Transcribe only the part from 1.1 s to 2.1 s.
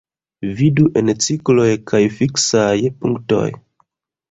cikloj kaj